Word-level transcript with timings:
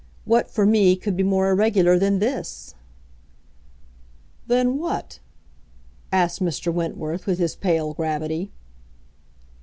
What, 0.25 0.49
for 0.49 0.65
me, 0.65 0.95
could 0.95 1.15
be 1.15 1.21
more 1.21 1.51
irregular 1.51 1.99
than 1.99 2.17
this?" 2.17 2.73
"Than 4.47 4.79
what?" 4.79 5.19
asked 6.11 6.39
Mr. 6.43 6.73
Wentworth, 6.73 7.27
with 7.27 7.37
his 7.37 7.55
pale 7.55 7.93
gravity. 7.93 8.51